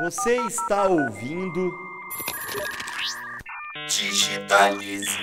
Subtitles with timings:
[0.00, 1.78] Você está ouvindo.
[3.86, 5.18] Digitalize.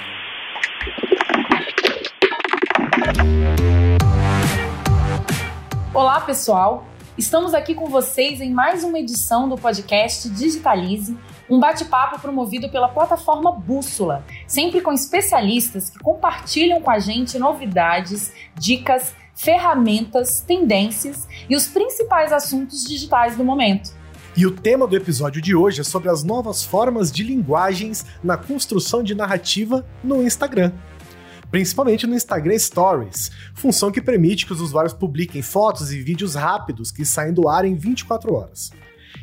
[5.92, 6.86] Olá, pessoal!
[7.18, 11.18] Estamos aqui com vocês em mais uma edição do podcast Digitalize,
[11.50, 18.32] um bate-papo promovido pela plataforma Bússola, sempre com especialistas que compartilham com a gente novidades,
[18.54, 23.97] dicas, ferramentas, tendências e os principais assuntos digitais do momento.
[24.38, 28.38] E o tema do episódio de hoje é sobre as novas formas de linguagens na
[28.38, 30.72] construção de narrativa no Instagram
[31.50, 36.92] principalmente no Instagram Stories, função que permite que os usuários publiquem fotos e vídeos rápidos
[36.92, 38.72] que saem do ar em 24 horas.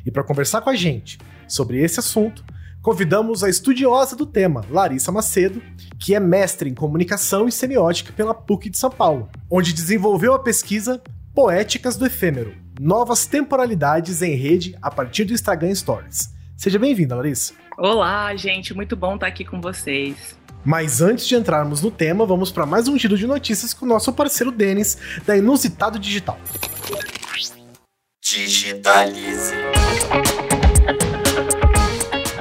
[0.06, 2.42] E para conversar com a gente sobre esse assunto,
[2.80, 5.62] convidamos a estudiosa do tema, Larissa Macedo,
[5.98, 10.38] que é mestre em comunicação e semiótica pela PUC de São Paulo, onde desenvolveu a
[10.38, 11.02] pesquisa
[11.34, 16.34] Poéticas do Efêmero, novas temporalidades em rede a partir do Instagram Stories.
[16.56, 17.54] Seja bem-vinda, Larissa.
[17.78, 20.36] Olá, gente, muito bom estar aqui com vocês.
[20.64, 23.88] Mas antes de entrarmos no tema, vamos para mais um giro de notícias com o
[23.88, 26.38] nosso parceiro Denis, da Inusitado Digital.
[28.22, 29.54] Digitalize.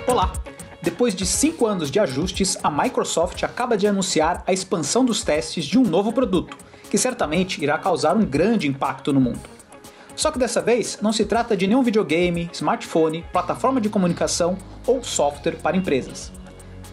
[0.07, 0.33] Olá!
[0.81, 5.65] Depois de cinco anos de ajustes, a Microsoft acaba de anunciar a expansão dos testes
[5.65, 6.57] de um novo produto,
[6.89, 9.53] que certamente irá causar um grande impacto no mundo.
[10.15, 15.03] Só que dessa vez não se trata de nenhum videogame, smartphone, plataforma de comunicação ou
[15.03, 16.31] software para empresas.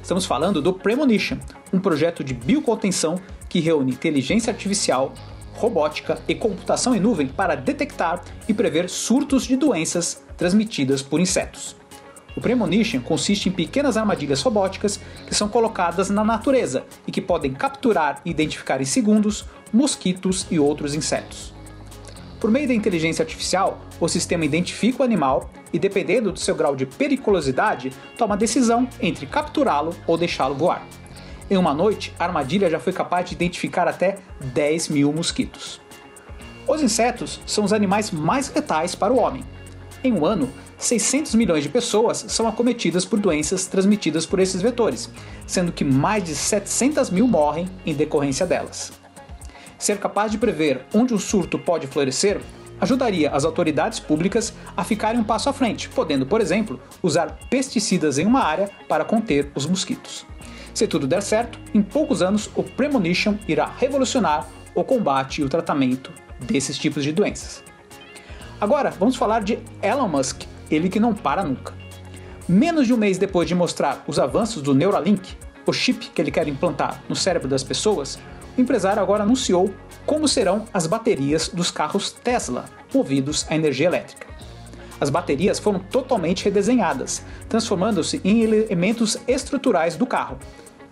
[0.03, 1.37] Estamos falando do Premonition,
[1.73, 5.13] um projeto de biocontenção que reúne inteligência artificial,
[5.55, 11.77] robótica e computação em nuvem para detectar e prever surtos de doenças transmitidas por insetos.
[12.37, 17.53] O Premonition consiste em pequenas armadilhas robóticas que são colocadas na natureza e que podem
[17.53, 21.60] capturar e identificar em segundos mosquitos e outros insetos.
[22.41, 26.75] Por meio da inteligência artificial, o sistema identifica o animal e, dependendo do seu grau
[26.75, 30.83] de periculosidade, toma a decisão entre capturá-lo ou deixá-lo voar.
[31.51, 35.83] Em uma noite, a armadilha já foi capaz de identificar até 10 mil mosquitos.
[36.67, 39.45] Os insetos são os animais mais letais para o homem.
[40.03, 45.11] Em um ano, 600 milhões de pessoas são acometidas por doenças transmitidas por esses vetores,
[45.47, 49.00] sendo que mais de 700 mil morrem em decorrência delas.
[49.81, 52.39] Ser capaz de prever onde um surto pode florescer
[52.79, 58.19] ajudaria as autoridades públicas a ficarem um passo à frente, podendo, por exemplo, usar pesticidas
[58.19, 60.27] em uma área para conter os mosquitos.
[60.75, 65.49] Se tudo der certo, em poucos anos o Premonition irá revolucionar o combate e o
[65.49, 67.65] tratamento desses tipos de doenças.
[68.61, 71.73] Agora, vamos falar de Elon Musk, ele que não para nunca.
[72.47, 75.37] Menos de um mês depois de mostrar os avanços do Neuralink,
[75.67, 78.19] o chip que ele quer implantar no cérebro das pessoas,
[78.57, 79.73] o empresário agora anunciou
[80.07, 84.27] como serão as baterias dos carros Tesla movidos a energia elétrica.
[85.01, 90.39] As baterias foram totalmente redesenhadas, transformando-se em elementos estruturais do carro.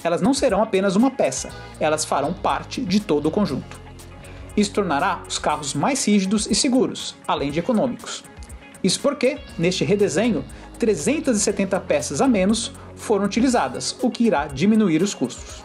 [0.02, 3.78] Elas não serão apenas uma peça, elas farão parte de todo o conjunto.
[4.56, 8.24] Isso tornará os carros mais rígidos e seguros, além de econômicos.
[8.82, 10.44] Isso porque, neste redesenho,
[10.78, 15.62] 370 peças a menos foram utilizadas, o que irá diminuir os custos.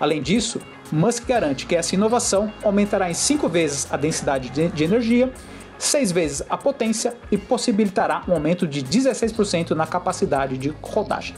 [0.00, 0.60] Além disso,
[0.94, 5.32] Musk garante que essa inovação aumentará em 5 vezes a densidade de energia,
[5.76, 11.34] 6 vezes a potência e possibilitará um aumento de 16% na capacidade de rodagem.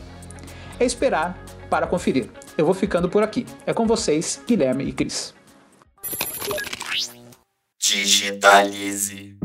[0.79, 2.29] É esperar para conferir.
[2.57, 3.47] Eu vou ficando por aqui.
[3.65, 5.35] É com vocês, Guilherme e Cris.
[7.81, 9.37] Digitalize.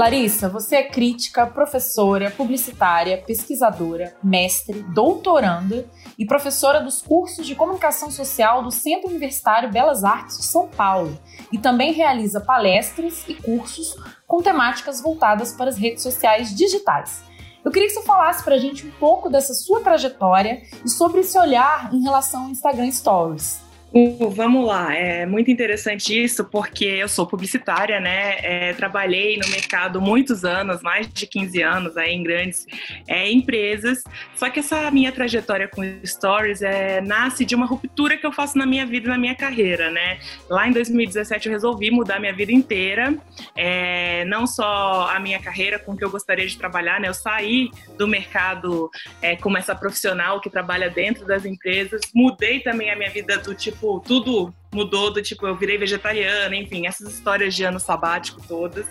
[0.00, 5.86] Larissa, você é crítica, professora, publicitária, pesquisadora, mestre, doutoranda
[6.18, 11.18] e professora dos cursos de comunicação social do Centro Universitário Belas Artes de São Paulo
[11.52, 13.94] e também realiza palestras e cursos
[14.26, 17.22] com temáticas voltadas para as redes sociais digitais.
[17.62, 21.20] Eu queria que você falasse para a gente um pouco dessa sua trajetória e sobre
[21.20, 23.69] esse olhar em relação ao Instagram Stories.
[23.92, 28.36] Uh, vamos lá, é muito interessante isso porque eu sou publicitária, né?
[28.40, 32.66] É, trabalhei no mercado muitos anos, mais de 15 anos aí em grandes
[33.08, 34.04] é, empresas.
[34.36, 38.56] Só que essa minha trajetória com stories é, nasce de uma ruptura que eu faço
[38.56, 40.20] na minha vida, na minha carreira, né?
[40.48, 43.12] Lá em 2017 eu resolvi mudar minha vida inteira,
[43.56, 47.08] é, não só a minha carreira com que eu gostaria de trabalhar, né?
[47.08, 48.88] Eu saí do mercado
[49.20, 53.52] é, como essa profissional que trabalha dentro das empresas, mudei também a minha vida do
[53.52, 58.40] tipo tipo, tudo mudou do tipo, eu virei vegetariana, enfim, essas histórias de ano sabático
[58.46, 58.86] todas.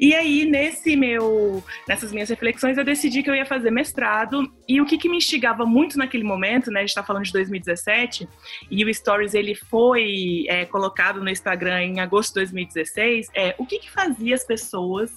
[0.00, 4.48] E aí, nesse meu, nessas minhas reflexões, eu decidi que eu ia fazer mestrado.
[4.68, 6.80] E o que, que me instigava muito naquele momento, né?
[6.80, 8.28] A gente está falando de 2017,
[8.70, 13.26] e o Stories ele foi é, colocado no Instagram em agosto de 2016.
[13.34, 15.10] É o que, que fazia as pessoas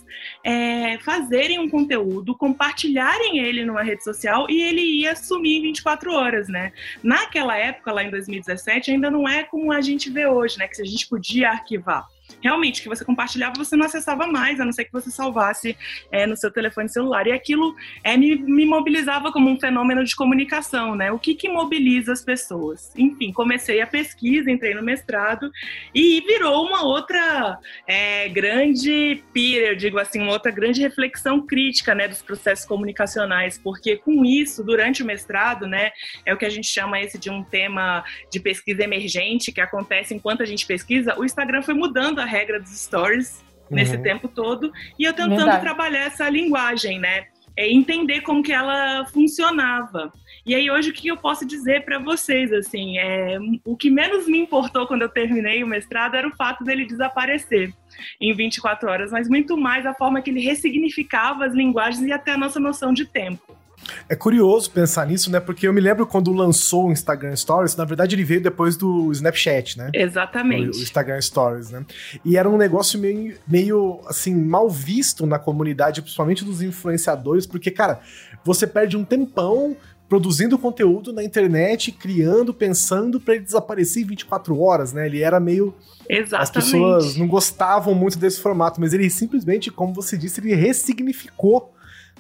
[0.44, 6.12] é, fazerem um conteúdo, compartilharem ele numa rede social e ele ia sumir em 24
[6.12, 6.74] horas, né?
[7.04, 10.68] Naquela época, lá em 2017, ainda não é como a gente vê hoje, né?
[10.68, 12.08] Que a gente podia arquivar
[12.42, 15.78] realmente que você compartilhava, você não acessava mais, a não ser que você salvasse
[16.12, 17.28] é, no seu telefone celular.
[17.28, 21.12] E aquilo é, me, me, mobilizava como um fenômeno de comunicação, né?
[21.12, 22.92] O que, que mobiliza as pessoas?
[22.96, 25.52] Enfim, comecei a pesquisa, entrei no mestrado
[25.94, 31.94] e virou uma outra é, grande pira, eu digo assim, uma outra grande reflexão crítica,
[31.94, 35.92] né, dos processos comunicacionais, porque com isso, durante o mestrado, né,
[36.26, 40.14] é o que a gente chama esse de um tema de pesquisa emergente que acontece
[40.14, 43.78] enquanto a gente pesquisa, o Instagram foi mudando a regra dos stories uhum.
[43.78, 45.62] nesse tempo todo e eu tentando Verdade.
[45.62, 47.26] trabalhar essa linguagem, né?
[47.58, 50.12] É entender como que ela funcionava.
[50.46, 54.26] E aí hoje o que eu posso dizer para vocês assim, é o que menos
[54.26, 57.74] me importou quando eu terminei o mestrado era o fato dele desaparecer
[58.20, 62.32] em 24 horas, mas muito mais a forma que ele ressignificava as linguagens e até
[62.32, 63.61] a nossa noção de tempo.
[64.10, 65.40] É curioso pensar nisso, né?
[65.40, 69.12] Porque eu me lembro quando lançou o Instagram Stories, na verdade ele veio depois do
[69.12, 69.90] Snapchat, né?
[69.94, 70.78] Exatamente.
[70.78, 71.86] O, Instagram Stories, né?
[72.24, 77.72] E era um negócio meio, meio, assim, mal visto na comunidade, principalmente dos influenciadores, porque,
[77.72, 78.02] cara,
[78.44, 79.76] você perde um tempão
[80.12, 85.06] produzindo conteúdo na internet, criando, pensando para ele desaparecer em 24 horas, né?
[85.06, 85.74] Ele era meio.
[86.10, 86.42] Exatamente.
[86.42, 91.74] As pessoas não gostavam muito desse formato, mas ele simplesmente, como você disse, ele ressignificou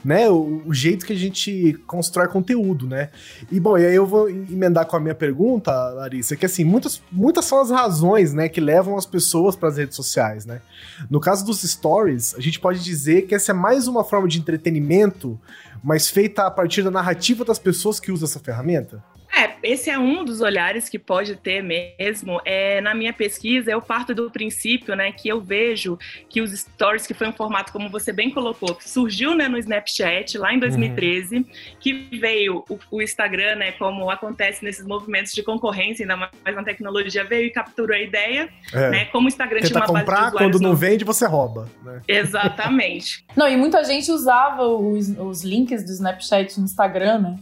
[0.03, 3.09] né, o, o, jeito que a gente constrói conteúdo, né?
[3.51, 7.01] E bom, e aí eu vou emendar com a minha pergunta, Larissa, que assim, muitas,
[7.11, 10.61] muitas são as razões, né, que levam as pessoas para as redes sociais, né?
[11.09, 14.39] No caso dos stories, a gente pode dizer que essa é mais uma forma de
[14.39, 15.39] entretenimento,
[15.83, 19.03] mas feita a partir da narrativa das pessoas que usam essa ferramenta?
[19.33, 22.41] É, esse é um dos olhares que pode ter mesmo.
[22.43, 25.97] É, na minha pesquisa, eu parto do princípio, né, que eu vejo
[26.29, 29.57] que os stories, que foi um formato, como você bem colocou, que surgiu né, no
[29.57, 31.45] Snapchat lá em 2013, uhum.
[31.79, 36.63] que veio o, o, Instagram, né, como acontece nesses movimentos de concorrência, ainda mais na
[36.63, 38.89] tecnologia, veio e capturou a ideia, é.
[38.89, 41.69] né, como o Instagram Tenta tinha uma comprar, base de quando não vende, você rouba.
[41.83, 42.01] Né?
[42.07, 43.23] Exatamente.
[43.35, 47.39] não, e muita gente usava os, os links do Snapchat no Instagram, né?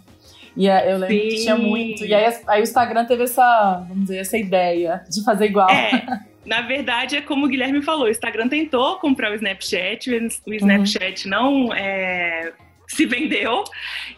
[0.56, 1.30] E eu lembro Sim.
[1.30, 2.06] que tinha muito.
[2.06, 5.70] E aí, aí o Instagram teve essa, vamos dizer, essa ideia de fazer igual.
[5.70, 6.20] É.
[6.46, 10.10] Na verdade, é como o Guilherme falou, o Instagram tentou comprar o Snapchat,
[10.48, 11.32] o Snapchat uhum.
[11.32, 12.54] não é,
[12.90, 13.64] se vendeu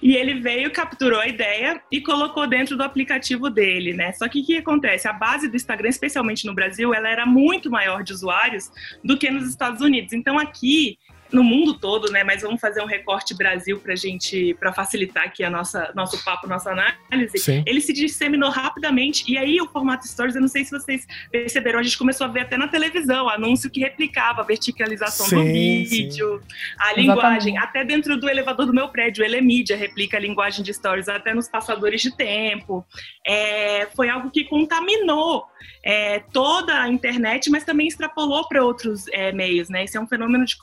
[0.01, 4.13] e ele veio, capturou a ideia e colocou dentro do aplicativo dele, né?
[4.13, 5.07] Só que o que acontece?
[5.07, 8.71] A base do Instagram, especialmente no Brasil, ela era muito maior de usuários
[9.03, 10.13] do que nos Estados Unidos.
[10.13, 10.97] Então aqui
[11.31, 12.23] no mundo todo, né?
[12.23, 16.47] Mas vamos fazer um recorte Brasil para gente, para facilitar aqui a nossa nosso papo,
[16.47, 17.37] nossa análise.
[17.37, 17.63] Sim.
[17.65, 21.79] Ele se disseminou rapidamente e aí o formato Stories, eu não sei se vocês perceberam,
[21.79, 25.43] a gente começou a ver até na televisão anúncio que replicava a verticalização sim, do
[25.43, 26.55] vídeo, sim.
[26.79, 27.57] a linguagem, Exatamente.
[27.57, 31.07] até dentro do elevador do meu prédio, ele é mídia, replica a linguagem de Stories
[31.07, 32.85] até nos passadores de tempo.
[33.25, 35.45] É, foi algo que contaminou
[35.83, 39.83] é, toda a internet, mas também extrapolou para outros é, meios, né?
[39.83, 40.55] Esse é um fenômeno de,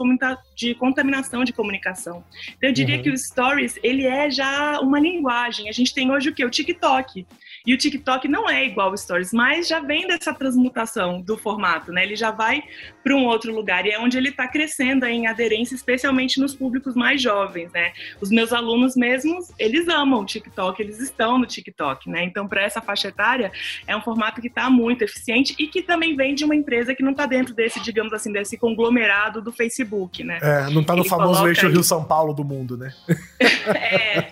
[0.58, 2.24] de contaminação de comunicação.
[2.56, 3.02] Então, eu diria uhum.
[3.02, 5.68] que o Stories, ele é já uma linguagem.
[5.68, 6.44] A gente tem hoje o que?
[6.44, 7.24] O TikTok.
[7.68, 11.92] E o TikTok não é igual ao Stories, mas já vem dessa transmutação do formato,
[11.92, 12.02] né?
[12.02, 12.62] Ele já vai
[13.04, 16.94] para um outro lugar e é onde ele está crescendo em aderência, especialmente nos públicos
[16.94, 17.92] mais jovens, né?
[18.22, 22.24] Os meus alunos mesmos, eles amam o TikTok, eles estão no TikTok, né?
[22.24, 23.52] Então, para essa faixa etária,
[23.86, 27.02] é um formato que está muito eficiente e que também vem de uma empresa que
[27.02, 30.38] não está dentro desse, digamos assim, desse conglomerado do Facebook, né?
[30.40, 32.94] É, não está no famoso eixo Rio-São Paulo do mundo, né?
[33.68, 34.22] é,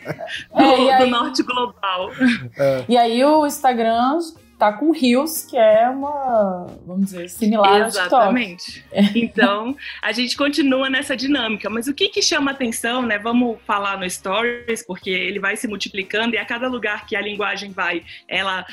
[0.55, 1.05] do, é, aí...
[1.05, 2.11] do norte global.
[2.57, 2.85] É.
[2.89, 4.19] E aí o Instagram
[4.59, 8.85] tá com Reels, que é uma, vamos dizer, similar Exatamente.
[8.91, 9.19] ao TikTok.
[9.19, 11.69] Então, a gente continua nessa dinâmica.
[11.69, 13.19] Mas o que que chama atenção, né?
[13.19, 17.21] Vamos falar no Stories, porque ele vai se multiplicando e a cada lugar que a
[17.21, 18.65] linguagem vai, ela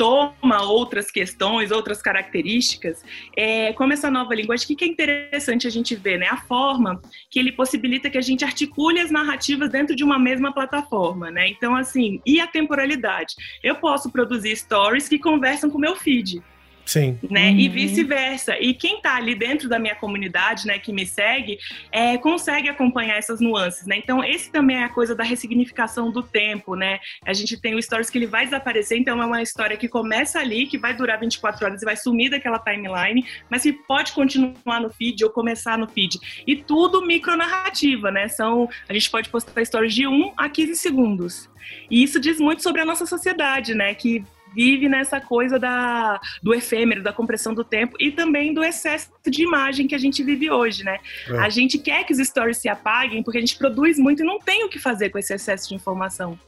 [0.00, 3.04] toma outras questões, outras características,
[3.36, 6.26] é, como essa nova linguagem, o que, que é interessante a gente ver, né?
[6.26, 10.54] A forma que ele possibilita que a gente articule as narrativas dentro de uma mesma
[10.54, 11.48] plataforma, né?
[11.48, 13.34] Então, assim, e a temporalidade?
[13.62, 16.42] Eu posso produzir stories que conversam com o meu feed.
[16.90, 17.16] Sim.
[17.30, 17.50] Né?
[17.50, 17.56] Uhum.
[17.56, 18.58] E vice-versa.
[18.58, 21.56] E quem está ali dentro da minha comunidade, né, que me segue,
[21.92, 23.96] é, consegue acompanhar essas nuances, né?
[23.96, 26.98] Então, esse também é a coisa da ressignificação do tempo, né?
[27.24, 30.40] A gente tem o stories que ele vai desaparecer, então é uma história que começa
[30.40, 34.80] ali, que vai durar 24 horas e vai sumir daquela timeline, mas que pode continuar
[34.80, 36.18] no feed ou começar no feed.
[36.44, 38.26] E tudo micronarrativa, né?
[38.26, 41.48] São, a gente pode postar stories de 1 a 15 segundos.
[41.88, 43.94] E isso diz muito sobre a nossa sociedade, né?
[43.94, 49.10] Que vive nessa coisa da, do efêmero, da compressão do tempo e também do excesso
[49.26, 50.98] de imagem que a gente vive hoje, né?
[51.28, 51.38] É.
[51.38, 54.38] A gente quer que os stories se apaguem porque a gente produz muito e não
[54.38, 56.38] tem o que fazer com esse excesso de informação.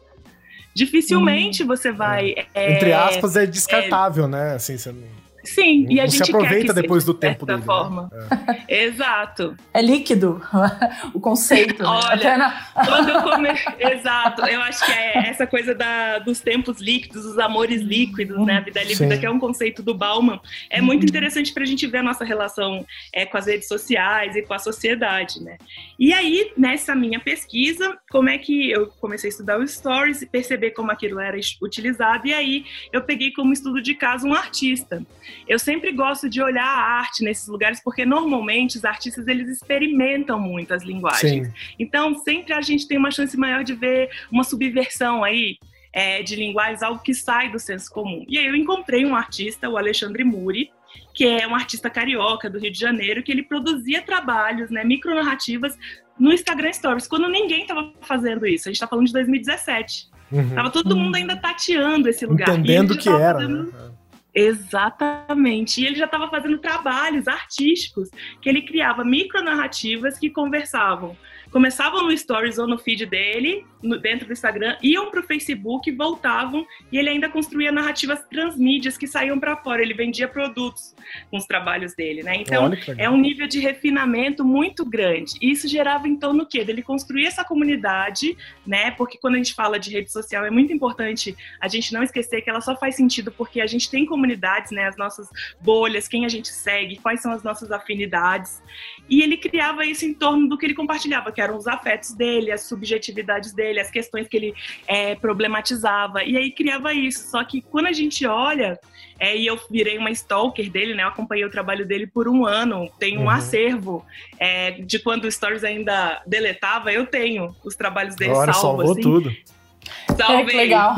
[0.75, 2.31] Dificilmente hum, você vai.
[2.31, 2.47] É.
[2.55, 4.55] É, Entre aspas, é descartável, né?
[4.55, 7.59] Assim, você não Sim, e a gente se aproveita depois do tempo dele.
[7.59, 7.65] Né?
[7.65, 8.11] forma.
[8.13, 8.65] Né?
[8.69, 8.85] É.
[8.85, 9.57] Exato.
[9.75, 10.41] É líquido
[11.13, 11.83] o conceito.
[11.83, 11.89] Né?
[11.89, 12.65] Olha, né?
[12.87, 13.49] quando eu come...
[13.79, 14.47] Exato.
[14.47, 18.59] Eu acho que é essa coisa da, dos tempos líquidos, os amores líquidos, né?
[18.59, 19.21] A vida líquida, Sim.
[19.21, 20.41] que é um conceito do Bauman.
[20.71, 24.37] É muito interessante para a gente ver a nossa relação é, com as redes sociais
[24.37, 25.57] e com a sociedade, né?
[25.99, 30.27] E aí, nessa minha pesquisa, como é que eu comecei a estudar os stories e
[30.27, 35.03] perceber como aquilo era utilizado, e aí eu peguei como estudo de caso um artista.
[35.49, 40.39] Eu sempre gosto de olhar a arte nesses lugares porque normalmente os artistas eles experimentam
[40.39, 41.47] muito as linguagens.
[41.47, 41.55] Sim.
[41.79, 45.57] Então sempre a gente tem uma chance maior de ver uma subversão aí
[45.91, 48.27] é, de linguagens, algo que sai do senso comum.
[48.29, 50.71] E aí eu encontrei um artista, o Alexandre Muri,
[51.15, 55.79] que é um artista carioca do Rio de Janeiro, que ele produzia trabalhos, né, micronarrativas
[56.23, 58.69] no Instagram Stories, quando ninguém estava fazendo isso.
[58.69, 60.09] A gente está falando de 2017.
[60.31, 60.55] Uhum.
[60.55, 62.49] Tava todo mundo ainda tateando esse lugar.
[62.49, 63.41] Entendendo o que era.
[63.41, 63.65] Fazendo...
[63.65, 63.91] Né?
[64.33, 65.83] Exatamente.
[65.83, 68.09] E ele já estava fazendo trabalhos artísticos
[68.41, 71.17] que ele criava micronarrativas que conversavam
[71.53, 75.91] começavam no Stories ou no feed dele, no, dentro do Instagram, iam para o Facebook,
[75.93, 79.83] voltavam e ele ainda construía narrativas transmídias que saíam para fora.
[79.83, 80.95] Ele vendia produtos
[81.31, 82.37] com os trabalhos dele, né?
[82.37, 85.35] Então é um nível de refinamento muito grande.
[85.43, 86.65] E isso gerava então no quê?
[86.67, 88.91] Ele construir essa comunidade, né?
[88.93, 92.41] Porque quando a gente fala de rede social é muito importante a gente não esquecer
[92.41, 94.87] que ela só faz sentido porque a gente tem comunidades, né?
[94.87, 95.29] As nossas
[95.61, 98.63] bolhas, quem a gente segue, quais são as nossas afinidades.
[99.09, 102.51] E ele criava isso em torno do que ele compartilhava, que eram os afetos dele,
[102.51, 104.55] as subjetividades dele, as questões que ele
[104.87, 106.25] é, problematizava.
[106.25, 107.31] E aí criava isso.
[107.31, 108.79] Só que quando a gente olha,
[109.19, 111.03] é, e eu virei uma stalker dele, né?
[111.03, 112.91] Eu acompanhei o trabalho dele por um ano.
[112.99, 113.31] Tem um uhum.
[113.31, 114.05] acervo
[114.39, 118.79] é, de quando o Stories ainda deletava, eu tenho os trabalhos dele Agora, salvo.
[118.79, 119.01] Salvou assim.
[119.03, 119.33] tudo.
[120.17, 120.55] Salvei.
[120.55, 120.97] É, legal.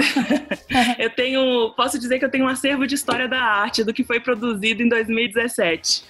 [0.99, 4.05] eu tenho, posso dizer que eu tenho um acervo de história da arte do que
[4.05, 6.05] foi produzido em 2017.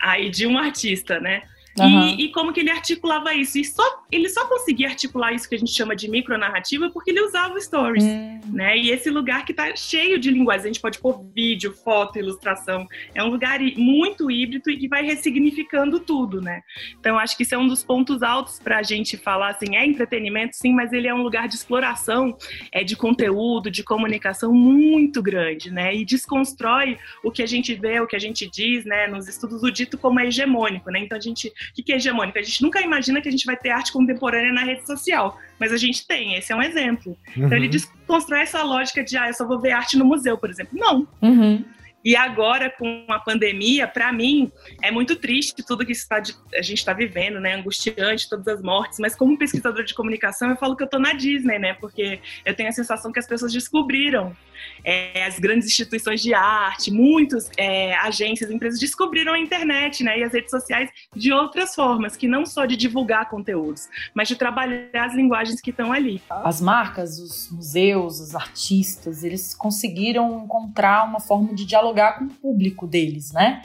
[0.00, 1.42] Aí de um artista, né?
[1.78, 2.08] Uhum.
[2.08, 3.58] E, e, como que ele articulava isso.
[3.58, 7.20] E só, ele só conseguia articular isso que a gente chama de micronarrativa porque ele
[7.20, 8.40] usava stories, uhum.
[8.52, 8.78] né?
[8.78, 12.86] E esse lugar que está cheio de linguagens, a gente pode pôr vídeo, foto, ilustração.
[13.14, 16.62] É um lugar muito híbrido e que vai ressignificando tudo, né?
[17.00, 19.84] Então, acho que isso é um dos pontos altos para a gente falar, assim, é
[19.84, 22.36] entretenimento, sim, mas ele é um lugar de exploração,
[22.70, 25.94] é de conteúdo, de comunicação muito grande, né?
[25.94, 29.08] E desconstrói o que a gente vê, o que a gente diz, né?
[29.08, 31.00] Nos estudos, o dito como é hegemônico, né?
[31.00, 32.38] Então, a gente o que é hegemônica?
[32.38, 35.72] A gente nunca imagina que a gente vai ter arte contemporânea na rede social, mas
[35.72, 37.16] a gente tem, esse é um exemplo.
[37.36, 37.46] Uhum.
[37.46, 37.70] Então ele uhum.
[37.70, 40.78] desconstrói essa lógica de, ah, eu só vou ver arte no museu, por exemplo.
[40.78, 41.06] Não.
[41.22, 41.64] Uhum.
[42.04, 46.62] E agora, com a pandemia, para mim, é muito triste tudo que está de, a
[46.62, 47.54] gente está vivendo, né?
[47.54, 48.98] Angustiante, todas as mortes.
[48.98, 51.74] Mas como pesquisador de comunicação, eu falo que eu estou na Disney, né?
[51.74, 54.36] Porque eu tenho a sensação que as pessoas descobriram
[54.84, 60.18] é, as grandes instituições de arte, muitas é, agências, empresas descobriram a internet, né?
[60.18, 64.36] E as redes sociais de outras formas, que não só de divulgar conteúdos, mas de
[64.36, 66.22] trabalhar as linguagens que estão ali.
[66.28, 72.24] As marcas, os museus, os artistas, eles conseguiram encontrar uma forma de dialogar dialogar com
[72.24, 73.62] o público deles, né?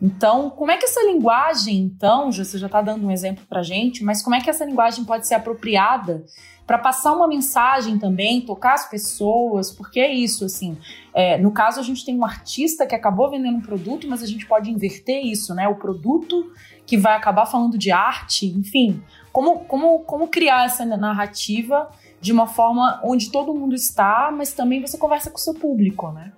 [0.00, 4.04] Então, como é que essa linguagem, então, você já está dando um exemplo para gente,
[4.04, 6.24] mas como é que essa linguagem pode ser apropriada
[6.64, 9.72] para passar uma mensagem também, tocar as pessoas?
[9.72, 10.78] Porque é isso, assim.
[11.12, 14.26] É, no caso, a gente tem um artista que acabou vendendo um produto, mas a
[14.26, 15.66] gente pode inverter isso, né?
[15.66, 16.52] O produto
[16.86, 19.02] que vai acabar falando de arte, enfim.
[19.32, 24.80] Como, como, como criar essa narrativa de uma forma onde todo mundo está, mas também
[24.80, 26.32] você conversa com o seu público, né?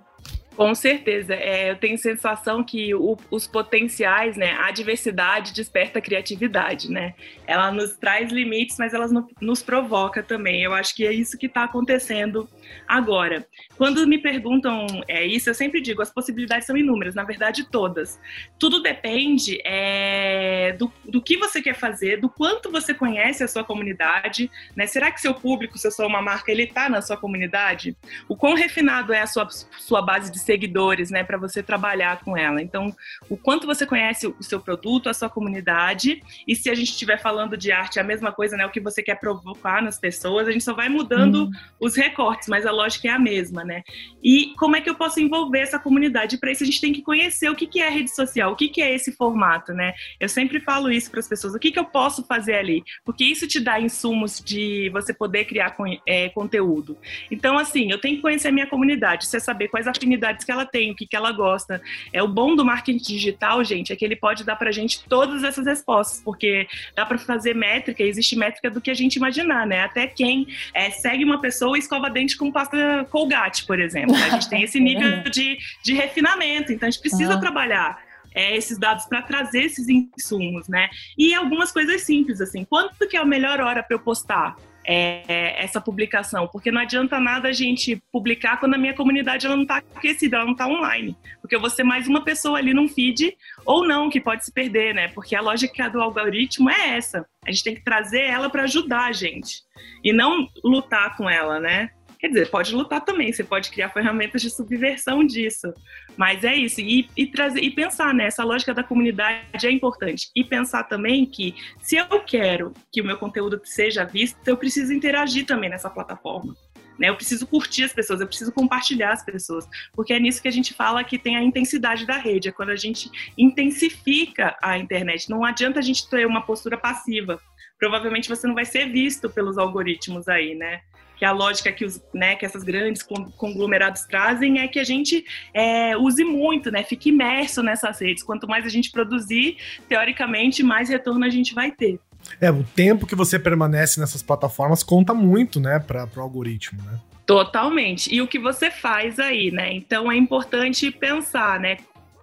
[0.55, 1.33] Com certeza.
[1.33, 7.13] É, eu tenho sensação que o, os potenciais, né, a diversidade desperta a criatividade, né?
[7.47, 10.61] Ela nos traz limites, mas ela no, nos provoca também.
[10.61, 12.49] Eu acho que é isso que está acontecendo
[12.87, 13.47] agora.
[13.77, 18.19] Quando me perguntam é, isso, eu sempre digo, as possibilidades são inúmeras, na verdade todas.
[18.59, 23.63] Tudo depende é, do, do que você quer fazer, do quanto você conhece a sua
[23.63, 24.85] comunidade, né?
[24.85, 27.95] Será que seu público, se eu sou uma marca, ele está na sua comunidade?
[28.27, 32.37] O quão refinado é a sua, sua base de seguidores, né, para você trabalhar com
[32.37, 32.61] ela.
[32.61, 32.95] Então,
[33.29, 37.19] o quanto você conhece o seu produto, a sua comunidade, e se a gente estiver
[37.19, 40.47] falando de arte, é a mesma coisa, né, o que você quer provocar nas pessoas,
[40.47, 41.51] a gente só vai mudando hum.
[41.79, 43.83] os recortes, mas a lógica é a mesma, né?
[44.23, 46.37] E como é que eu posso envolver essa comunidade?
[46.37, 48.69] Para isso a gente tem que conhecer o que que é rede social, o que
[48.69, 49.93] que é esse formato, né?
[50.19, 52.83] Eu sempre falo isso para as pessoas, o que que eu posso fazer ali?
[53.03, 55.75] Porque isso te dá insumos de você poder criar
[56.07, 56.97] é, conteúdo.
[57.29, 60.65] Então, assim, eu tenho que conhecer a minha comunidade, você saber quais afinidades que ela
[60.65, 61.81] tem, o que, que ela gosta.
[62.11, 65.43] É o bom do marketing digital, gente, é que ele pode dar pra gente todas
[65.43, 69.83] essas respostas, porque dá para fazer métrica, existe métrica do que a gente imaginar, né?
[69.83, 74.15] Até quem é, segue uma pessoa e escova dente com pasta Colgate, por exemplo.
[74.15, 77.39] A gente tem esse é nível de, de refinamento, então a gente precisa uhum.
[77.39, 77.99] trabalhar
[78.33, 80.89] é, esses dados para trazer esses insumos, né?
[81.17, 84.55] E algumas coisas simples, assim, quanto que é a melhor hora para eu postar?
[84.83, 89.55] É, essa publicação, porque não adianta nada a gente publicar quando a minha comunidade ela
[89.55, 92.73] não está aquecida, ela não está online, porque eu vou ser mais uma pessoa ali
[92.73, 95.07] num feed ou não que pode se perder, né?
[95.09, 99.05] Porque a lógica do algoritmo é essa, a gente tem que trazer ela para ajudar
[99.05, 99.61] a gente
[100.03, 101.91] e não lutar com ela, né?
[102.21, 105.73] Quer dizer, pode lutar também, você pode criar ferramentas de subversão disso.
[106.15, 108.25] Mas é isso, e, e, trazer, e pensar, né?
[108.25, 110.29] Essa lógica da comunidade é importante.
[110.35, 114.93] E pensar também que se eu quero que o meu conteúdo seja visto, eu preciso
[114.93, 116.55] interagir também nessa plataforma.
[116.99, 117.09] Né?
[117.09, 120.51] Eu preciso curtir as pessoas, eu preciso compartilhar as pessoas, porque é nisso que a
[120.51, 125.27] gente fala que tem a intensidade da rede, é quando a gente intensifica a internet.
[125.27, 127.41] Não adianta a gente ter uma postura passiva.
[127.79, 130.81] Provavelmente você não vai ser visto pelos algoritmos aí, né?
[131.21, 133.03] Que a lógica que, os, né, que essas grandes
[133.37, 135.23] conglomerados trazem é que a gente
[135.53, 138.23] é, use muito, né, fique imerso nessas redes.
[138.23, 139.55] Quanto mais a gente produzir,
[139.87, 141.99] teoricamente, mais retorno a gente vai ter.
[142.39, 146.97] É, o tempo que você permanece nessas plataformas conta muito, né, para o algoritmo, né?
[147.23, 148.11] Totalmente.
[148.11, 149.71] E o que você faz aí, né?
[149.71, 151.77] Então é importante pensar, né?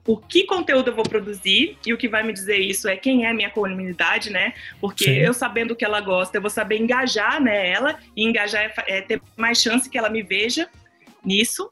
[0.09, 3.27] O que conteúdo eu vou produzir e o que vai me dizer isso é quem
[3.27, 4.55] é a minha comunidade, né?
[4.81, 5.19] Porque Sim.
[5.19, 8.73] eu sabendo o que ela gosta, eu vou saber engajar né, ela e engajar é,
[8.87, 10.67] é ter mais chance que ela me veja
[11.23, 11.71] nisso.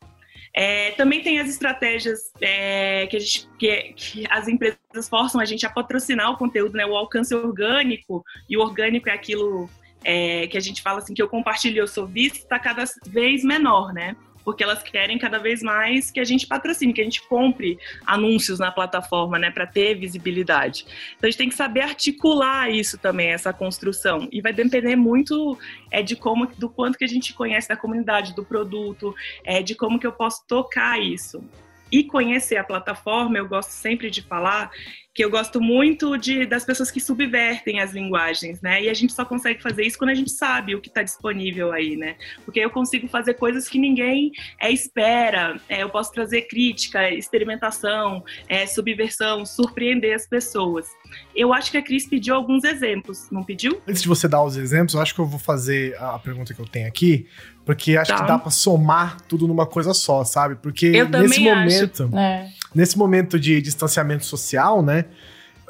[0.52, 5.64] É, também tem as estratégias é, que, gente, que, que, as empresas forçam a gente
[5.64, 6.84] a patrocinar o conteúdo, né?
[6.84, 9.66] O alcance orgânico e o orgânico é aquilo
[10.04, 13.42] é, que a gente fala assim que eu compartilho, eu sou visto, está cada vez
[13.42, 14.14] menor, né?
[14.46, 17.76] Porque elas querem cada vez mais que a gente patrocine, que a gente compre
[18.06, 20.86] anúncios na plataforma, né, para ter visibilidade.
[21.16, 24.28] Então a gente tem que saber articular isso também, essa construção.
[24.30, 25.58] E vai depender muito
[25.90, 29.74] é de como, do quanto que a gente conhece da comunidade, do produto, é de
[29.74, 31.42] como que eu posso tocar isso.
[31.90, 34.70] E conhecer a plataforma, eu gosto sempre de falar
[35.16, 38.82] que eu gosto muito de, das pessoas que subvertem as linguagens, né?
[38.82, 41.72] E a gente só consegue fazer isso quando a gente sabe o que está disponível
[41.72, 42.16] aí, né?
[42.44, 45.58] Porque eu consigo fazer coisas que ninguém é, espera.
[45.70, 50.86] É, eu posso trazer crítica, experimentação, é, subversão, surpreender as pessoas.
[51.34, 53.80] Eu acho que a Cris pediu alguns exemplos, não pediu?
[53.88, 56.60] Antes de você dar os exemplos, eu acho que eu vou fazer a pergunta que
[56.60, 57.26] eu tenho aqui,
[57.64, 58.20] porque acho tá.
[58.20, 60.56] que dá para somar tudo numa coisa só, sabe?
[60.56, 62.50] Porque eu nesse momento, é.
[62.74, 65.06] Nesse momento de distanciamento social, né?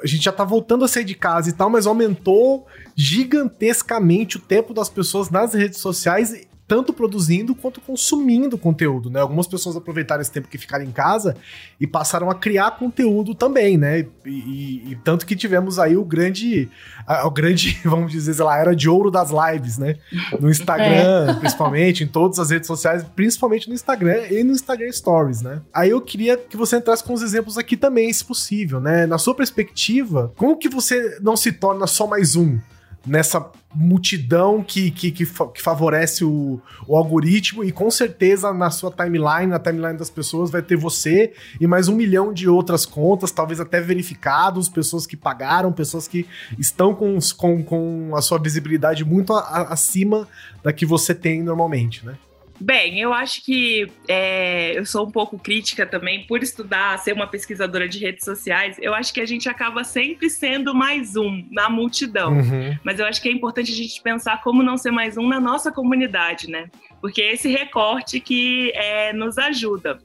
[0.02, 4.40] A gente já tá voltando a sair de casa e tal, mas aumentou gigantescamente o
[4.40, 9.20] tempo das pessoas nas redes sociais tanto produzindo quanto consumindo conteúdo, né?
[9.20, 11.36] Algumas pessoas aproveitaram esse tempo que ficaram em casa
[11.80, 14.00] e passaram a criar conteúdo também, né?
[14.00, 16.68] E, e, e tanto que tivemos aí o grande,
[17.06, 19.96] a, o grande, vamos dizer, sei lá, era de ouro das lives, né?
[20.40, 21.34] No Instagram, é.
[21.34, 25.60] principalmente, em todas as redes sociais, principalmente no Instagram e no Instagram Stories, né?
[25.72, 29.06] Aí eu queria que você entrasse com os exemplos aqui também, se possível, né?
[29.06, 32.58] Na sua perspectiva, como que você não se torna só mais um?
[33.06, 35.26] Nessa multidão que, que, que,
[35.62, 40.62] favorece o, o, algoritmo e com certeza na sua timeline, na timeline das pessoas, vai
[40.62, 45.72] ter você e mais um milhão de outras contas, talvez até verificados, pessoas que pagaram,
[45.72, 46.26] pessoas que
[46.58, 50.26] estão com, com, com a sua visibilidade muito a, a, acima
[50.64, 52.16] da que você tem normalmente, né?
[52.58, 57.26] Bem, eu acho que é, eu sou um pouco crítica também por estudar, ser uma
[57.26, 58.76] pesquisadora de redes sociais.
[58.80, 62.32] Eu acho que a gente acaba sempre sendo mais um na multidão.
[62.32, 62.76] Uhum.
[62.82, 65.38] Mas eu acho que é importante a gente pensar como não ser mais um na
[65.38, 66.70] nossa comunidade, né?
[67.00, 69.98] Porque é esse recorte que é, nos ajuda.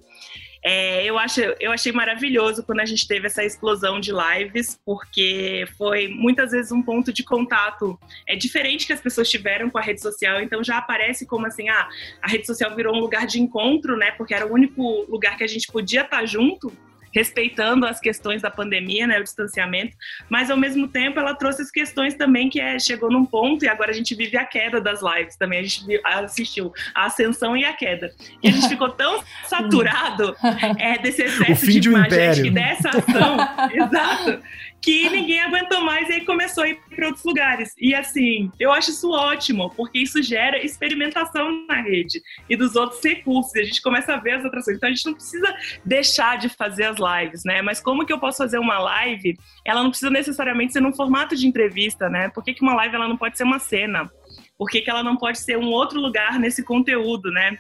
[0.64, 5.66] É, eu, acho, eu achei maravilhoso quando a gente teve essa explosão de lives, porque
[5.78, 9.82] foi muitas vezes um ponto de contato é diferente que as pessoas tiveram com a
[9.82, 11.90] rede social, então já aparece como assim, ah,
[12.22, 14.12] a rede social virou um lugar de encontro, né?
[14.12, 16.72] Porque era o único lugar que a gente podia estar junto.
[17.14, 19.96] Respeitando as questões da pandemia, né, o distanciamento,
[20.30, 23.68] mas ao mesmo tempo ela trouxe as questões também que é, chegou num ponto e
[23.68, 27.66] agora a gente vive a queda das lives também, a gente assistiu a ascensão e
[27.66, 28.14] a queda.
[28.42, 30.36] E a gente ficou tão saturado
[30.78, 33.38] é, desse excesso de, de imagem e dessa ação,
[33.74, 34.42] exato,
[34.82, 37.74] que ninguém aguentou mais e aí começou a ir para outros lugares.
[37.78, 43.02] E assim, eu acho isso ótimo, porque isso gera experimentação na rede e dos outros
[43.04, 43.56] recursos.
[43.56, 44.78] E a gente começa a ver as atrações.
[44.78, 47.62] Então a gente não precisa deixar de fazer as lives, né?
[47.62, 49.38] Mas como que eu posso fazer uma live?
[49.66, 52.30] Ela não precisa necessariamente ser num formato de entrevista, né?
[52.30, 54.10] Por que, que uma live ela não pode ser uma cena?
[54.58, 57.58] Por que, que ela não pode ser um outro lugar nesse conteúdo, né?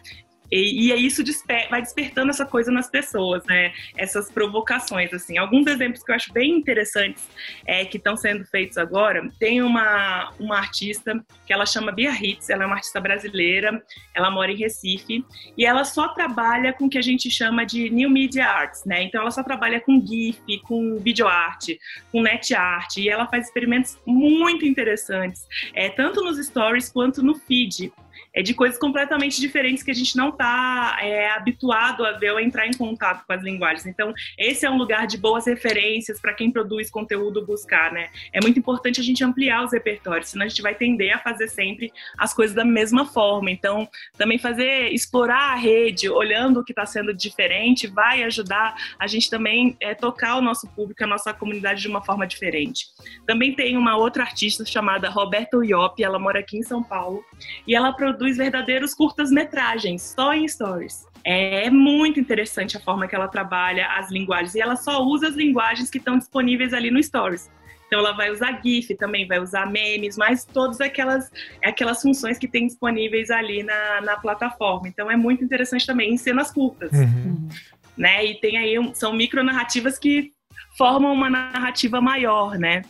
[0.52, 3.72] E, e isso desper, vai despertando essa coisa nas pessoas, né?
[3.98, 5.38] Essas provocações, assim.
[5.38, 7.28] Alguns exemplos que eu acho bem interessantes
[7.66, 9.30] é, que estão sendo feitos agora.
[9.40, 13.82] Tem uma, uma artista que ela chama Bia Hitz, ela é uma artista brasileira,
[14.14, 15.26] ela mora em Recife,
[15.58, 19.04] e ela só trabalha com o que a gente chama de New Media Arts, né?
[19.04, 21.80] Então ela só trabalha com GIF, com videoarte,
[22.12, 27.36] com net art, e ela faz experimentos muito interessantes, é, tanto nos stories quanto no
[27.36, 27.92] feed
[28.34, 32.40] é de coisas completamente diferentes que a gente não está é, habituado a ver ou
[32.40, 33.86] entrar em contato com as linguagens.
[33.86, 38.10] Então, esse é um lugar de boas referências para quem produz conteúdo buscar, né?
[38.34, 41.48] É muito importante a gente ampliar os repertórios, senão a gente vai tender a fazer
[41.48, 43.52] sempre as coisas da mesma forma.
[43.52, 49.08] Então, também fazer, explorar a rede, olhando o que está sendo diferente, vai ajudar a
[49.08, 52.88] gente também é, tocar o nosso público, a nossa comunidade de uma forma diferente.
[53.26, 57.24] Também tem uma outra artista chamada Roberta Uiop, ela mora aqui em São Paulo,
[57.68, 61.06] e ela produz verdadeiros curtas-metragens, só em stories.
[61.24, 64.56] É muito interessante a forma que ela trabalha as linguagens.
[64.56, 67.48] E ela só usa as linguagens que estão disponíveis ali no Stories.
[67.86, 71.30] Então ela vai usar GIF também, vai usar memes, mas todas aquelas,
[71.64, 74.88] aquelas funções que tem disponíveis ali na, na plataforma.
[74.88, 76.92] Então é muito interessante também em cenas curtas.
[76.92, 77.50] Uhum.
[77.96, 78.26] Né?
[78.26, 80.32] E tem aí, são micronarrativas que
[80.76, 82.82] formam uma narrativa maior, né?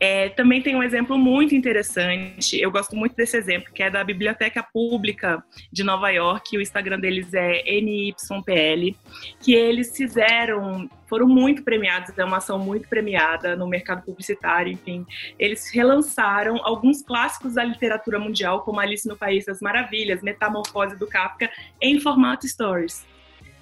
[0.00, 4.02] É, também tem um exemplo muito interessante, eu gosto muito desse exemplo, que é da
[4.02, 8.96] Biblioteca Pública de Nova York, o Instagram deles é NYPL,
[9.38, 15.04] que eles fizeram, foram muito premiados, é uma ação muito premiada no mercado publicitário, enfim.
[15.38, 21.06] Eles relançaram alguns clássicos da literatura mundial, como Alice no País das Maravilhas, Metamorfose do
[21.06, 23.04] Kafka, em formato stories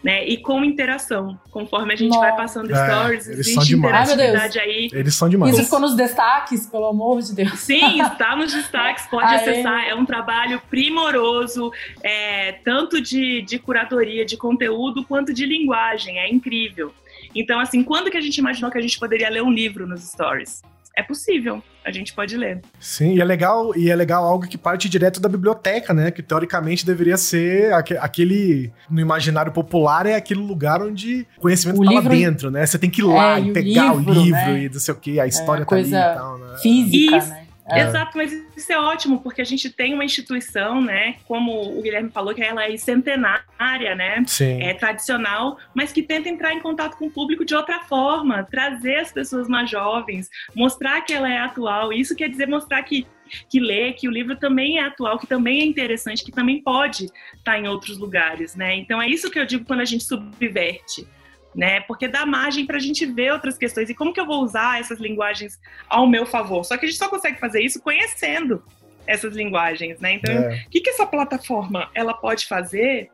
[0.03, 0.27] né?
[0.27, 1.39] E com interação.
[1.51, 2.21] Conforme a gente Nossa.
[2.21, 4.89] vai passando é, stories, eles existe interatividade aí.
[4.93, 5.55] Eles são demais.
[5.55, 7.59] Isso ficou nos destaques, pelo amor de Deus.
[7.59, 9.37] Sim, está nos destaques, pode Aê.
[9.37, 9.85] acessar.
[9.89, 16.19] É um trabalho primoroso, é, tanto de, de curadoria de conteúdo quanto de linguagem.
[16.19, 16.93] É incrível.
[17.35, 20.03] Então, assim, quando que a gente imaginou que a gente poderia ler um livro nos
[20.03, 20.63] stories?
[20.99, 21.63] É possível.
[21.85, 22.61] A gente pode ler.
[22.81, 26.11] Sim, e é legal, e é legal algo que parte direto da biblioteca, né?
[26.11, 28.73] Que teoricamente deveria ser aquele.
[28.91, 32.09] No imaginário popular é aquele lugar onde o conhecimento o tá livro...
[32.09, 32.67] lá dentro, né?
[32.67, 34.65] Você tem que ir lá é, e pegar o livro, o livro né?
[34.65, 36.59] e não sei o que, a história é, tá ali e tal, né?
[36.61, 37.29] Física, Isso.
[37.29, 37.48] né?
[37.71, 37.81] É.
[37.81, 42.11] Exato, mas isso é ótimo, porque a gente tem uma instituição, né, como o Guilherme
[42.11, 44.63] falou, que ela é centenária, né, Sim.
[44.63, 48.97] é tradicional, mas que tenta entrar em contato com o público de outra forma, trazer
[48.97, 51.93] as pessoas mais jovens, mostrar que ela é atual.
[51.93, 53.07] Isso quer dizer mostrar que
[53.47, 57.11] que lê, que o livro também é atual, que também é interessante, que também pode
[57.37, 58.75] estar em outros lugares, né?
[58.77, 61.07] Então é isso que eu digo quando a gente subverte
[61.55, 61.81] né?
[61.81, 63.89] Porque dá margem para a gente ver outras questões.
[63.91, 65.59] E como que eu vou usar essas linguagens
[65.89, 66.65] ao meu favor?
[66.65, 68.63] Só que a gente só consegue fazer isso conhecendo
[69.07, 70.13] essas linguagens, né?
[70.13, 70.65] Então, é.
[70.67, 73.11] o que, que essa plataforma ela pode fazer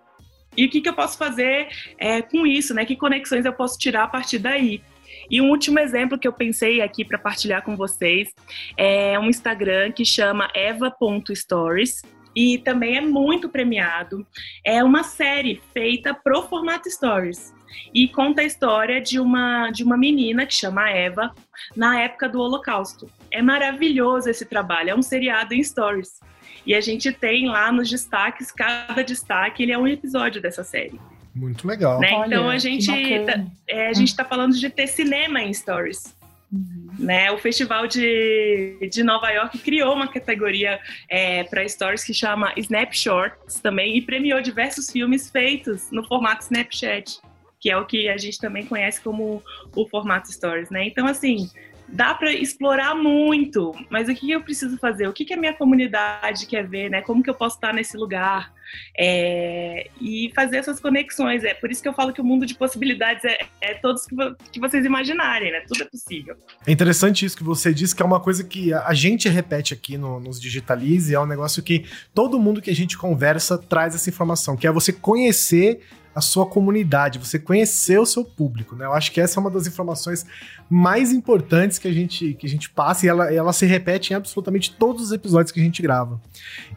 [0.57, 1.69] e o que, que eu posso fazer
[1.99, 2.85] é, com isso, né?
[2.85, 4.83] Que conexões eu posso tirar a partir daí?
[5.31, 8.33] E um último exemplo que eu pensei aqui para partilhar com vocês
[8.77, 12.03] é um Instagram que chama eva.stories
[12.35, 14.27] e também é muito premiado.
[14.65, 17.55] É uma série feita pro formato stories
[17.93, 21.33] e conta a história de uma, de uma menina que chama Eva
[21.77, 23.11] na época do Holocausto.
[23.31, 26.21] É maravilhoso esse trabalho, é um seriado em stories.
[26.67, 30.99] E a gente tem lá nos destaques, cada destaque ele é um episódio dessa série.
[31.35, 32.01] Muito legal.
[32.01, 32.13] Né?
[32.13, 36.15] Olha, então a gente tá, é, a gente está falando de ter cinema em stories.
[36.53, 36.85] Uhum.
[36.97, 42.53] Né, o Festival de, de Nova York criou uma categoria é, para stories que chama
[42.57, 47.21] Snapshots também e premiou diversos filmes feitos no formato Snapchat
[47.65, 49.43] que é o que a gente também conhece como
[49.75, 50.87] o formato stories, né?
[50.87, 51.49] Então, assim,
[51.89, 55.09] dá para explorar muito, mas o que eu preciso fazer?
[55.09, 57.01] O que, que a minha comunidade quer ver, né?
[57.01, 58.53] Como que eu posso estar nesse lugar?
[58.97, 61.45] é, e fazer essas conexões.
[61.45, 64.15] É por isso que eu falo que o mundo de possibilidades é, é todos que,
[64.15, 65.61] vo que, vocês imaginarem, né?
[65.67, 66.37] Tudo é possível.
[66.67, 69.97] É interessante isso que você disse, que é uma coisa que a gente repete aqui
[69.97, 74.09] no, nos Digitalize, é um negócio que todo mundo que a gente conversa traz essa
[74.09, 75.81] informação, que é você conhecer
[76.15, 78.85] a sua comunidade, você conhecer o seu público, né?
[78.85, 80.25] Eu acho que essa é uma das informações
[80.71, 84.17] mais importantes que a gente, que a gente passa e ela, ela se repete em
[84.17, 86.21] absolutamente todos os episódios que a gente grava.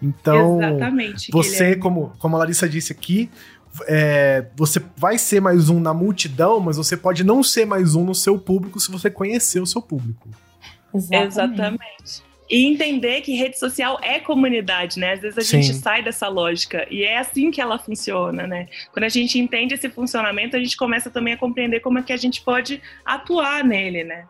[0.02, 1.82] Então, Exatamente, você, Guilherme.
[1.82, 3.30] como, como a Larissa disse aqui,
[3.88, 8.04] é, você vai ser mais um na multidão, mas você pode não ser mais um
[8.04, 10.30] no seu público se você conhecer o seu público.
[10.93, 11.28] Exatamente.
[11.28, 12.28] Exatamente.
[12.49, 15.13] E entender que rede social é comunidade, né?
[15.13, 15.62] Às vezes a Sim.
[15.62, 18.67] gente sai dessa lógica e é assim que ela funciona, né?
[18.93, 22.13] Quando a gente entende esse funcionamento, a gente começa também a compreender como é que
[22.13, 24.25] a gente pode atuar nele, né?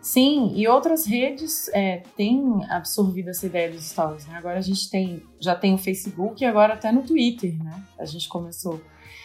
[0.00, 4.36] Sim, e outras redes é, têm absorvido essa ideia dos stories, né?
[4.36, 7.82] Agora a gente tem, já tem o Facebook e agora até no Twitter, né?
[7.98, 8.80] A gente começou.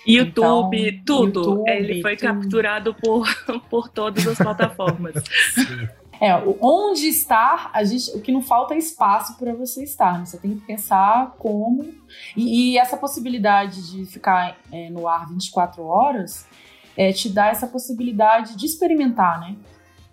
[0.06, 1.40] YouTube, então, tudo.
[1.40, 2.28] YouTube, Ele foi tudo.
[2.28, 3.26] capturado por,
[3.70, 5.16] por todas as plataformas.
[5.56, 5.88] Sim.
[6.24, 10.20] É, onde estar, a gente, o que não falta é espaço para você estar.
[10.20, 10.26] Né?
[10.26, 11.84] Você tem que pensar como.
[12.38, 16.48] E, e essa possibilidade de ficar é, no ar 24 horas
[16.96, 19.58] é, te dá essa possibilidade de experimentar, né?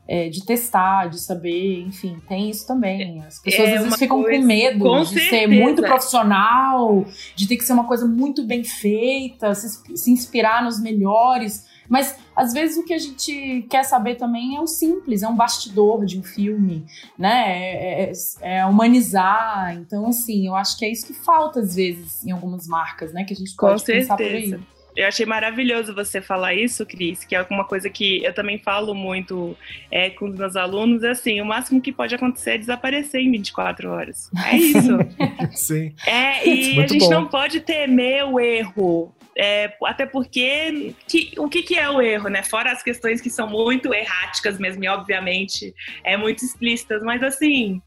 [0.09, 3.23] É, de testar, de saber, enfim, tem isso também.
[3.23, 5.31] As pessoas é às vezes ficam coisa, com medo com de certeza.
[5.31, 10.65] ser muito profissional, de ter que ser uma coisa muito bem feita, se, se inspirar
[10.65, 11.70] nos melhores.
[11.91, 15.35] Mas às vezes o que a gente quer saber também é o simples, é um
[15.35, 16.87] bastidor de um filme,
[17.19, 17.45] né?
[17.49, 19.75] É, é, é humanizar.
[19.75, 23.25] Então, assim, eu acho que é isso que falta às vezes em algumas marcas, né?
[23.25, 24.57] Que a gente pode Com pensar certeza.
[24.59, 24.81] por aí.
[24.97, 28.95] Eu achei maravilhoso você falar isso, Cris, que é uma coisa que eu também falo
[28.95, 29.57] muito
[29.91, 33.31] é, com os meus alunos, é assim, o máximo que pode acontecer é desaparecer em
[33.31, 34.31] 24 horas.
[34.47, 34.99] É isso.
[35.55, 35.95] Sim.
[36.07, 37.11] É, e muito a gente bom.
[37.11, 39.13] não pode temer o erro.
[39.37, 42.43] É, até porque que, o que, que, é o erro, né?
[42.43, 47.81] Fora as questões que são muito erráticas mesmo, e obviamente é muito explícitas, mas assim,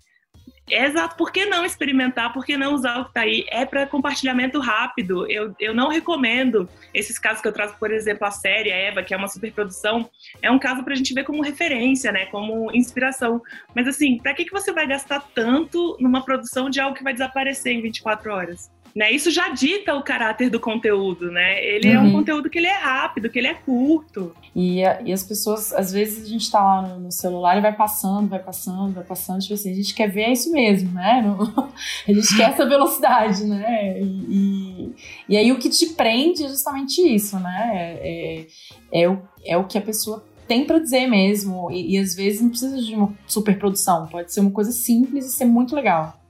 [0.71, 2.32] é exato, por que não experimentar?
[2.32, 3.45] Por que não usar o que está aí?
[3.49, 5.29] É para compartilhamento rápido.
[5.29, 9.03] Eu, eu não recomendo esses casos que eu trago, por exemplo, a série a Eva,
[9.03, 10.10] que é uma superprodução,
[10.41, 12.27] é um caso para a gente ver como referência, né?
[12.27, 13.41] Como inspiração.
[13.75, 17.13] Mas assim, para que, que você vai gastar tanto numa produção de algo que vai
[17.13, 18.71] desaparecer em 24 horas?
[18.95, 19.12] Né?
[19.12, 21.63] Isso já dita o caráter do conteúdo, né?
[21.65, 21.95] Ele uhum.
[21.95, 22.12] é um uhum.
[22.12, 24.36] conteúdo que ele é rápido, que ele é curto.
[24.56, 27.73] E, e as pessoas, às vezes a gente tá lá no, no, celular e vai
[27.73, 31.23] passando, vai passando, vai passando, tipo assim, a gente quer ver isso mesmo, né?
[32.08, 33.99] a gente quer essa velocidade, né?
[33.99, 34.95] E, e,
[35.29, 37.71] e, aí o que te prende é justamente isso, né?
[37.73, 38.45] É,
[38.91, 41.71] é, é o, é o que a pessoa tem para dizer mesmo.
[41.71, 45.32] E, e às vezes não precisa de uma superprodução, pode ser uma coisa simples e
[45.32, 46.23] ser muito legal.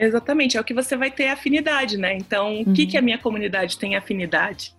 [0.00, 2.16] Exatamente, é o que você vai ter afinidade, né?
[2.16, 2.62] Então, uhum.
[2.62, 4.74] o que, que a minha comunidade tem afinidade?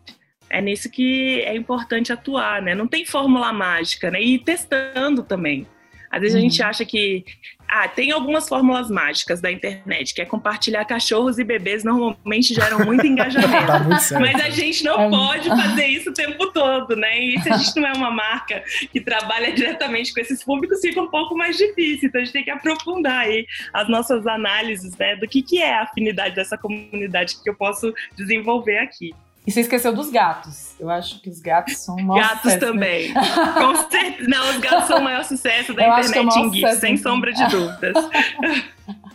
[0.50, 2.74] É nisso que é importante atuar, né?
[2.74, 4.20] Não tem fórmula mágica, né?
[4.20, 5.68] E ir testando também.
[6.10, 6.40] Às vezes uhum.
[6.40, 7.24] a gente acha que
[7.72, 12.80] ah, tem algumas fórmulas mágicas da internet, que é compartilhar cachorros e bebês normalmente geram
[12.80, 13.52] muito engajamento.
[13.72, 15.10] Tá muito Mas a gente não é.
[15.10, 17.18] pode fazer isso o tempo todo, né?
[17.18, 21.02] E se a gente não é uma marca que trabalha diretamente com esses públicos, fica
[21.02, 22.10] um pouco mais difícil.
[22.10, 25.16] Então a gente tem que aprofundar aí as nossas análises, né?
[25.16, 29.14] Do que, que é a afinidade dessa comunidade que eu posso desenvolver aqui.
[29.46, 30.76] E você esqueceu dos gatos.
[30.80, 32.72] Eu acho que os gatos são o maior Gatos sucesso, né?
[32.72, 33.14] também.
[33.14, 33.22] Né?
[33.58, 34.30] Com certeza.
[34.30, 37.34] Não, os gatos são o maior sucesso da Eu internet é em GIF, sem sombra
[37.34, 37.94] de dúvidas.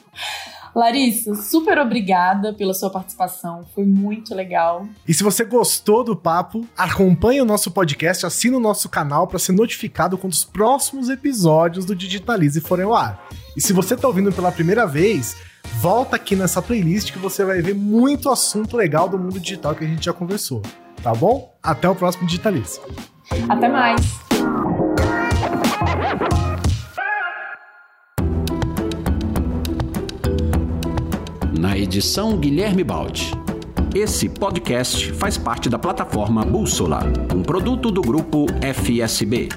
[0.76, 4.86] Larissa, super obrigada pela sua participação, foi muito legal.
[5.08, 9.38] E se você gostou do papo, acompanhe o nosso podcast, assina o nosso canal para
[9.38, 13.26] ser notificado quando os próximos episódios do Digitalize forem ao ar.
[13.56, 15.34] E se você está ouvindo pela primeira vez,
[15.80, 19.84] volta aqui nessa playlist que você vai ver muito assunto legal do mundo digital que
[19.84, 20.62] a gente já conversou.
[21.02, 21.56] Tá bom?
[21.62, 22.80] Até o próximo Digitalize.
[23.48, 24.00] Até mais.
[31.58, 33.32] Na edição Guilherme Baldi.
[33.94, 37.00] Esse podcast faz parte da plataforma Bússola,
[37.34, 39.48] um produto do grupo FSB.